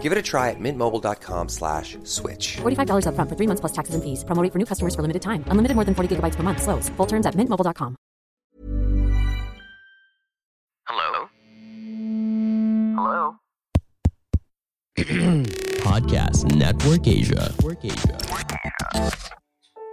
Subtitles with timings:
[0.00, 2.56] Give it a try at mintmobile.com slash switch.
[2.64, 4.24] $45 upfront for three months plus taxes and fees.
[4.24, 5.44] Promo rate for new customers for limited time.
[5.52, 6.62] Unlimited more than 40 gigabytes per month.
[6.62, 6.88] Slows.
[6.96, 8.00] Full terms at mintmobile.com.
[10.88, 11.28] Hello?
[12.96, 13.36] Hello?
[15.84, 17.52] Podcast Network Asia.
[17.52, 18.16] Network Asia.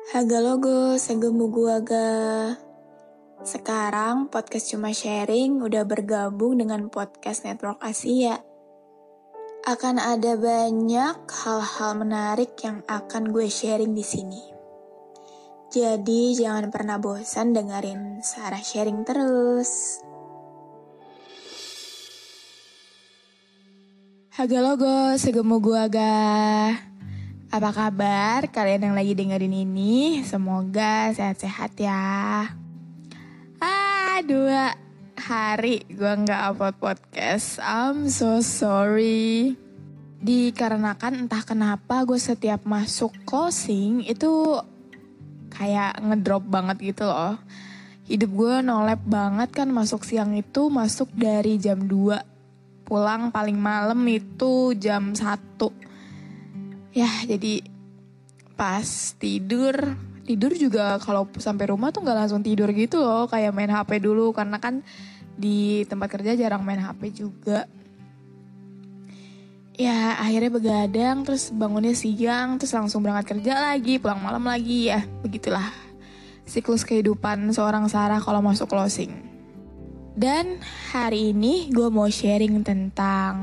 [0.07, 2.07] Haga logo, segemu gua ga.
[3.43, 8.41] Sekarang podcast cuma sharing udah bergabung dengan podcast Network Asia.
[9.67, 14.39] Akan ada banyak hal-hal menarik yang akan gue sharing di sini.
[15.75, 19.99] Jadi jangan pernah bosan dengerin Sarah sharing terus.
[24.39, 26.71] Haga logo, segemu gua ga.
[27.51, 30.23] Apa kabar kalian yang lagi dengerin ini?
[30.23, 32.55] Semoga sehat-sehat ya.
[33.59, 34.86] Ah, dua
[35.17, 37.57] hari gue nggak upload podcast.
[37.57, 39.57] I'm so sorry.
[40.21, 44.61] Dikarenakan entah kenapa gue setiap masuk closing itu
[45.49, 47.41] kayak ngedrop banget gitu loh.
[48.05, 52.85] Hidup gue nolep banget kan masuk siang itu masuk dari jam 2.
[52.87, 56.93] Pulang paling malam itu jam 1.
[56.93, 57.65] Ya jadi
[58.57, 63.31] pas tidur tidur juga kalau sampai rumah tuh nggak langsung tidur gitu loh.
[63.31, 64.83] Kayak main HP dulu karena kan
[65.39, 67.63] di tempat kerja jarang main HP juga.
[69.77, 75.05] Ya akhirnya begadang terus bangunnya siang terus langsung berangkat kerja lagi pulang malam lagi ya
[75.21, 75.69] begitulah
[76.49, 79.13] siklus kehidupan seorang Sarah kalau masuk closing.
[80.17, 80.57] Dan
[80.89, 83.37] hari ini gue mau sharing tentang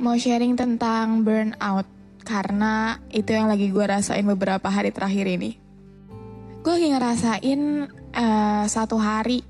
[0.00, 1.84] mau sharing tentang burnout
[2.22, 5.56] karena itu yang lagi gue rasain beberapa hari terakhir ini.
[6.60, 7.60] Gue lagi ngerasain
[8.12, 9.40] uh, satu hari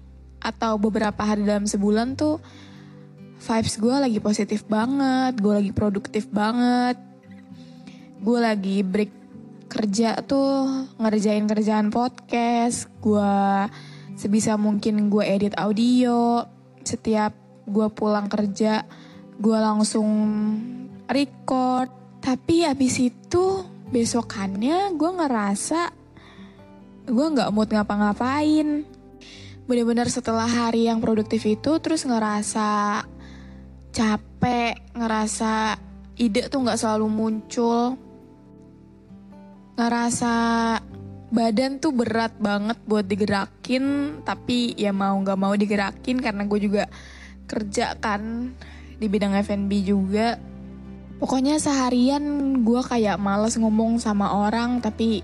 [0.40, 2.40] atau beberapa hari dalam sebulan tuh
[3.40, 6.96] vibes gue lagi positif banget, gue lagi produktif banget,
[8.20, 9.12] gue lagi break
[9.70, 13.32] kerja tuh ngerjain kerjaan podcast, gue
[14.14, 16.44] sebisa mungkin gue edit audio,
[16.84, 17.32] setiap
[17.64, 18.84] gue pulang kerja
[19.40, 20.08] gue langsung
[21.08, 21.88] record,
[22.20, 25.80] tapi abis itu besokannya gue ngerasa
[27.10, 28.86] gue nggak mood ngapa-ngapain.
[29.66, 33.02] Bener-bener setelah hari yang produktif itu terus ngerasa
[33.90, 35.78] capek, ngerasa
[36.18, 37.98] ide tuh nggak selalu muncul.
[39.74, 40.34] Ngerasa
[41.30, 46.84] badan tuh berat banget buat digerakin, tapi ya mau nggak mau digerakin karena gue juga
[47.48, 48.54] kerja kan
[49.00, 50.49] di bidang F&B juga
[51.20, 52.24] Pokoknya seharian
[52.64, 55.20] gue kayak males ngomong sama orang tapi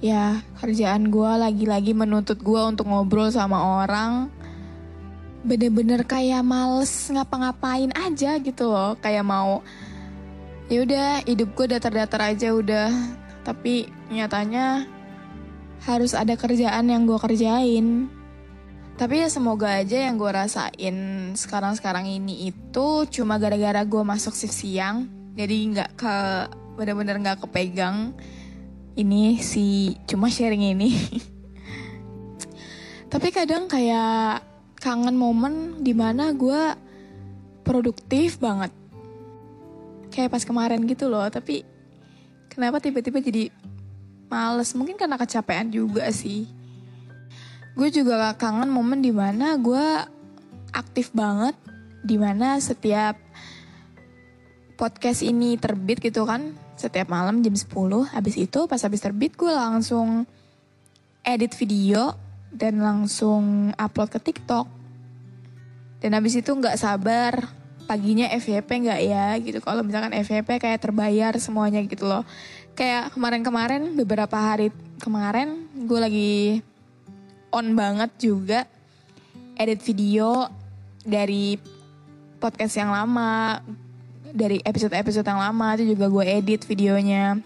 [0.00, 4.32] ya kerjaan gue lagi-lagi menuntut gue untuk ngobrol sama orang.
[5.44, 8.96] Bener-bener kayak males ngapa-ngapain aja gitu loh.
[8.96, 9.60] Kayak mau
[10.72, 12.88] ya udah hidup gue datar-datar aja udah.
[13.44, 14.88] Tapi nyatanya
[15.84, 18.08] harus ada kerjaan yang gue kerjain.
[18.96, 20.96] Tapi ya semoga aja yang gue rasain
[21.36, 26.14] sekarang-sekarang ini itu cuma gara-gara gue masuk shift siang jadi nggak ke
[26.80, 28.16] benar-benar nggak kepegang
[28.96, 30.96] ini si cuma sharing ini.
[33.12, 34.40] Tapi kadang kayak
[34.80, 36.72] kangen momen di mana gue
[37.62, 38.72] produktif banget.
[40.08, 41.60] Kayak pas kemarin gitu loh tapi
[42.48, 43.52] kenapa tiba-tiba jadi
[44.32, 44.72] males?
[44.72, 46.48] Mungkin karena kecapean juga sih.
[47.76, 49.86] Gue juga kangen momen di mana gue
[50.72, 51.52] aktif banget
[52.00, 53.25] di mana setiap
[54.76, 57.72] podcast ini terbit gitu kan setiap malam jam 10
[58.12, 60.28] habis itu pas habis terbit gue langsung
[61.24, 62.14] edit video
[62.54, 64.68] dan langsung upload ke TikTok.
[66.00, 67.48] Dan habis itu nggak sabar
[67.88, 69.58] paginya FYP nggak ya gitu.
[69.58, 72.22] Kalau misalkan FYP kayak terbayar semuanya gitu loh.
[72.76, 74.70] Kayak kemarin-kemarin beberapa hari
[75.00, 76.34] kemarin gue lagi
[77.50, 78.68] on banget juga
[79.56, 80.46] edit video
[81.02, 81.56] dari
[82.36, 83.64] podcast yang lama
[84.36, 87.40] dari episode-episode yang lama itu juga gue edit videonya.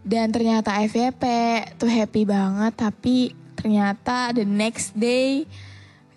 [0.00, 1.22] Dan ternyata FYP
[1.76, 5.44] tuh happy banget tapi ternyata the next day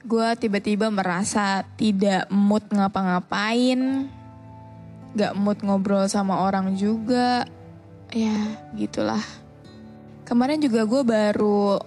[0.07, 4.07] gue tiba-tiba merasa tidak mood ngapa-ngapain
[5.15, 7.44] gak mood ngobrol sama orang juga.
[8.15, 8.35] Ya
[8.75, 9.23] gitulah.
[10.23, 11.80] Kemarin juga gue baru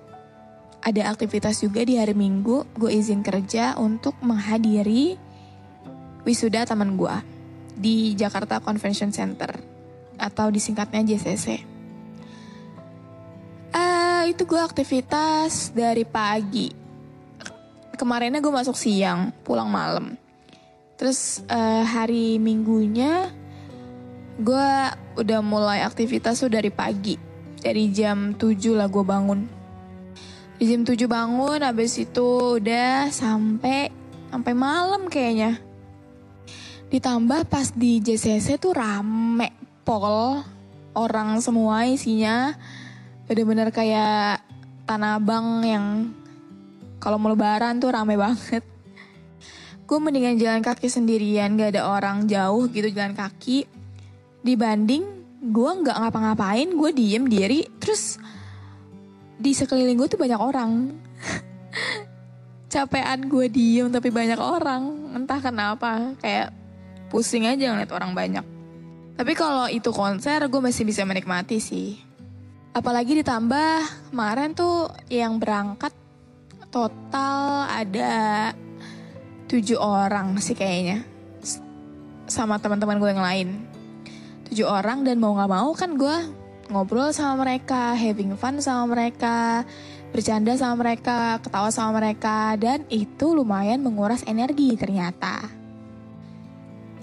[0.81, 5.30] ada aktivitas juga di hari Minggu, gue izin kerja untuk menghadiri
[6.25, 7.17] wisuda teman gue
[7.81, 9.57] di Jakarta Convention Center
[10.21, 11.47] atau disingkatnya JCC.
[13.73, 16.69] Eh itu gue aktivitas dari pagi.
[17.97, 20.17] Kemarinnya gue masuk siang, pulang malam.
[21.01, 23.33] Terus eh, hari Minggunya
[24.41, 24.71] gue
[25.17, 27.17] udah mulai aktivitas tuh dari pagi.
[27.61, 29.41] Dari jam 7 lah gue bangun.
[30.61, 33.93] Di jam 7 bangun, habis itu udah sampai
[34.33, 35.70] sampai malam kayaknya.
[36.91, 39.55] Ditambah pas di JCC tuh rame
[39.87, 40.43] pol
[40.99, 42.51] orang semua isinya
[43.31, 44.43] bener-bener kayak
[44.91, 46.11] tanah abang yang
[46.99, 48.67] kalau mau lebaran tuh rame banget.
[49.87, 53.71] Gue mendingan jalan kaki sendirian, gak ada orang jauh gitu jalan kaki.
[54.43, 55.03] Dibanding
[55.41, 58.21] gue nggak ngapa-ngapain, gue diem diri, terus
[59.41, 60.93] di sekeliling gue tuh banyak orang.
[62.73, 66.60] Capean gue diem tapi banyak orang, entah kenapa, kayak
[67.11, 68.47] pusing aja ngeliat orang banyak.
[69.19, 72.01] Tapi kalau itu konser gue masih bisa menikmati sih.
[72.73, 75.93] Apalagi ditambah kemarin tuh yang berangkat
[76.71, 78.55] total ada
[79.51, 81.03] tujuh orang sih kayaknya.
[82.31, 83.49] Sama teman-teman gue yang lain.
[84.49, 86.17] Tujuh orang dan mau gak mau kan gue
[86.71, 89.67] ngobrol sama mereka, having fun sama mereka,
[90.15, 95.60] bercanda sama mereka, ketawa sama mereka, dan itu lumayan menguras energi ternyata.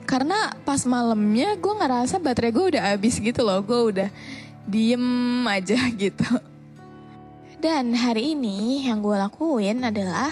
[0.08, 4.10] Karena pas malamnya gue ngerasa baterai gue udah habis gitu loh, gue udah
[4.64, 6.24] diem aja gitu.
[7.60, 10.32] Dan hari ini yang gue lakuin adalah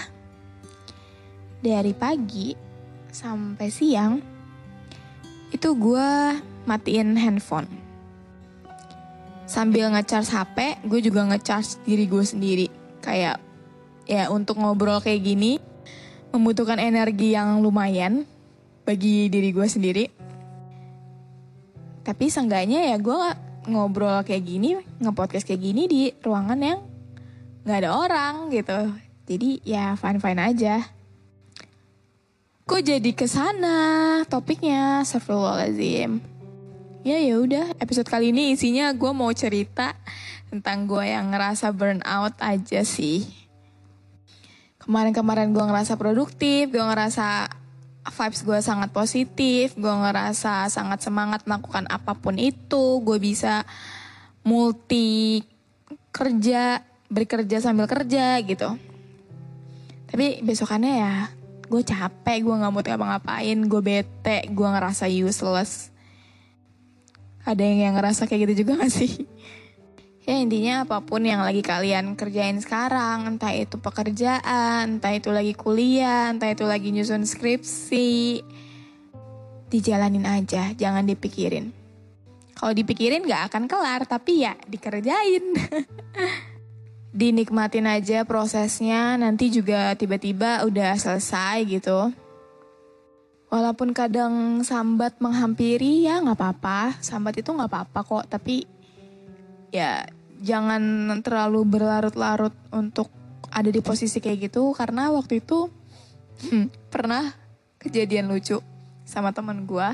[1.60, 2.56] dari pagi
[3.12, 4.16] sampai siang
[5.52, 6.08] itu gue
[6.64, 7.68] matiin handphone.
[9.46, 12.66] Sambil ngecharge HP, gue juga ngecharge diri gue sendiri.
[13.04, 13.44] Kayak
[14.08, 15.58] ya untuk ngobrol kayak gini
[16.30, 18.26] membutuhkan energi yang lumayan
[18.86, 20.04] bagi diri gue sendiri.
[22.06, 23.18] Tapi seenggaknya ya gue
[23.66, 26.80] ngobrol kayak gini, ngepodcast kayak gini di ruangan yang
[27.66, 28.94] nggak ada orang gitu.
[29.26, 30.86] Jadi ya fine-fine aja.
[32.66, 36.22] Kok jadi ke sana topiknya Astagfirullahaladzim.
[37.06, 39.94] Ya ya udah episode kali ini isinya gue mau cerita
[40.50, 43.26] tentang gue yang ngerasa burnout aja sih.
[44.82, 47.50] Kemarin-kemarin gue ngerasa produktif, gue ngerasa
[48.12, 53.66] vibes gue sangat positif, gue ngerasa sangat semangat melakukan apa pun itu, gue bisa
[54.46, 55.42] multi
[56.14, 56.80] kerja,
[57.10, 58.78] bekerja sambil kerja gitu.
[60.06, 61.14] Tapi besokannya ya
[61.66, 65.90] gue capek, gue gak mau ngapa-ngapain, gue bete, gue ngerasa useless.
[67.42, 69.26] Ada yang, yang ngerasa kayak gitu juga gak sih?
[70.26, 75.54] Ya intinya apa pun yang lagi kalian kerjain sekarang, entah itu pekerjaan, entah itu lagi
[75.54, 78.42] kuliah, entah itu lagi nyusun skripsi,
[79.70, 81.70] dijalanin aja, jangan dipikirin.
[82.58, 85.54] Kalau dipikirin gak akan kelar, tapi ya dikerjain.
[87.22, 92.10] Dinikmatin aja prosesnya, nanti juga tiba-tiba udah selesai gitu.
[93.46, 98.66] Walaupun kadang sambat menghampiri ya nggak apa-apa, sambat itu nggak apa-apa kok, tapi
[99.70, 100.02] ya
[100.42, 103.12] jangan terlalu berlarut-larut untuk
[103.52, 105.70] ada di posisi kayak gitu karena waktu itu
[106.50, 107.32] hmm, pernah
[107.80, 108.60] kejadian lucu
[109.06, 109.88] sama temen gue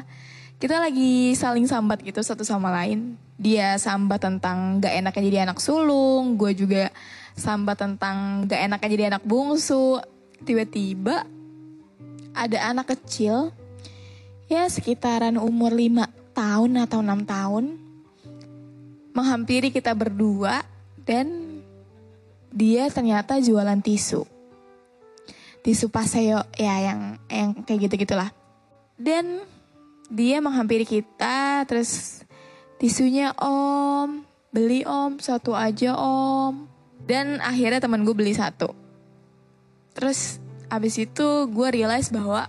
[0.63, 3.19] kita lagi saling sambat gitu satu sama lain.
[3.35, 6.95] Dia sambat tentang gak enaknya jadi anak sulung gue juga
[7.35, 9.99] sambat tentang gak enaknya jadi anak bungsu.
[10.47, 11.27] Tiba-tiba
[12.31, 13.51] ada anak kecil
[14.47, 17.82] ya sekitaran umur 5 tahun atau enam tahun
[19.13, 20.65] menghampiri kita berdua
[21.05, 21.61] dan
[22.53, 24.25] dia ternyata jualan tisu.
[25.63, 27.01] Tisu paseo ya yang
[27.31, 28.29] yang kayak gitu-gitulah.
[28.99, 29.45] Dan
[30.13, 32.23] dia menghampiri kita terus
[32.77, 36.69] tisunya om, beli om, satu aja om.
[37.03, 38.75] Dan akhirnya teman gue beli satu.
[39.95, 40.43] Terus
[40.73, 42.49] abis itu gue realize bahwa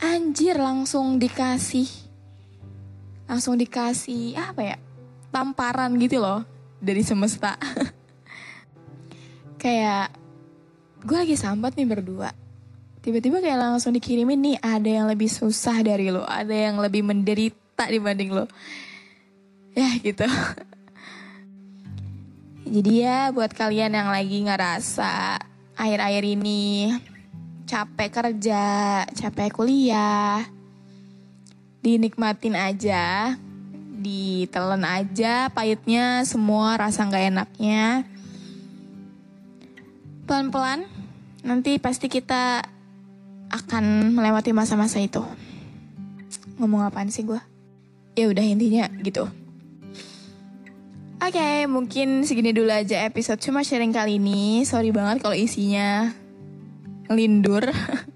[0.00, 1.86] anjir langsung dikasih
[3.28, 4.76] langsung dikasih apa ya
[5.30, 6.42] tamparan gitu loh
[6.82, 7.54] dari semesta.
[9.62, 10.10] kayak
[11.04, 12.30] gue lagi sambat nih berdua.
[13.00, 17.88] Tiba-tiba kayak langsung dikirimin nih ada yang lebih susah dari lo, ada yang lebih menderita
[17.88, 18.44] dibanding lo.
[19.72, 20.28] Ya gitu.
[22.74, 25.40] Jadi ya buat kalian yang lagi ngerasa
[25.74, 26.92] akhir-akhir ini
[27.64, 28.62] capek kerja,
[29.16, 30.44] capek kuliah,
[31.80, 33.34] dinikmatin aja
[34.00, 38.08] ditelan aja pahitnya semua rasa nggak enaknya
[40.24, 40.88] pelan-pelan
[41.44, 42.64] nanti pasti kita
[43.50, 45.18] akan melewati masa-masa itu.
[46.62, 47.40] Ngomong apaan sih gue?
[48.14, 49.26] Ya udah intinya gitu.
[51.20, 54.62] Oke, mungkin segini dulu aja episode cuma sharing kali ini.
[54.62, 56.14] Sorry banget kalau isinya
[57.10, 57.66] lindur,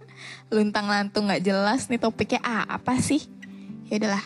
[0.55, 3.21] luntang lantung nggak jelas nih topiknya ah, apa sih?
[3.91, 4.25] Ya udahlah.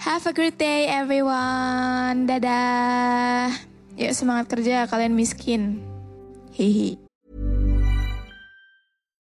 [0.00, 2.24] Have a great day everyone.
[2.24, 3.52] Dadah.
[4.00, 5.84] Yuk semangat kerja kalian miskin.
[6.56, 6.96] Hihi.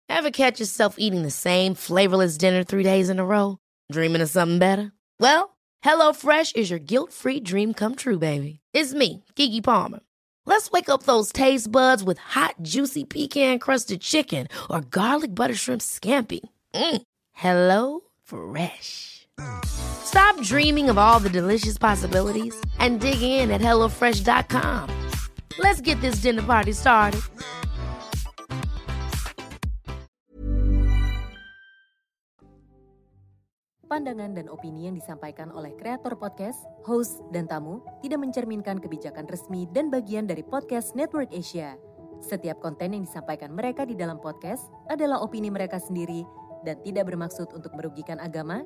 [0.07, 3.59] Ever catch yourself eating the same flavorless dinner three days in a row?
[3.91, 4.95] Dreaming of something better?
[5.19, 5.51] Well,
[5.83, 8.63] HelloFresh is your guilt-free dream come true, baby.
[8.71, 9.99] It's me, Kiki Palmer.
[10.47, 15.83] Let's wake up those taste buds with hot, juicy pecan-crusted chicken or garlic butter shrimp
[15.83, 16.39] scampi.
[16.71, 17.01] Mm.
[17.35, 19.27] Hello Fresh.
[20.03, 24.89] Stop dreaming of all the delicious possibilities and dig in at HelloFresh.com.
[25.59, 27.21] Let's get this dinner party started.
[33.93, 39.69] Pandangan dan opini yang disampaikan oleh kreator podcast, host, dan tamu tidak mencerminkan kebijakan resmi
[39.69, 41.77] dan bagian dari podcast Network Asia.
[42.17, 46.25] Setiap konten yang disampaikan mereka di dalam podcast adalah opini mereka sendiri
[46.65, 48.65] dan tidak bermaksud untuk merugikan agama,